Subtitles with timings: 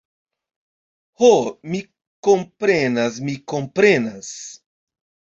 [1.23, 1.27] Ho,
[1.73, 1.81] mi
[2.27, 4.31] komprenas, mi komprenas.